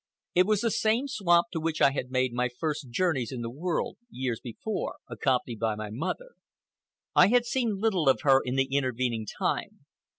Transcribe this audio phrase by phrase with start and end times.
[0.33, 3.51] It was the same swamp to which I had made my first journeys in the
[3.51, 6.31] world, years before, accompanied by my mother.
[7.15, 9.85] I had seen little of her in the intervening time.